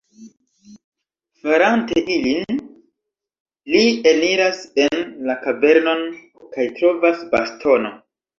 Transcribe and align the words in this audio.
Farante 1.41 2.01
ilin, 2.15 2.57
li 3.73 3.83
eniras 4.13 4.63
en 4.85 4.99
la 5.29 5.37
kavernon 5.45 6.03
kaj 6.57 6.67
trovas 6.83 7.23
bastono. 7.37 7.95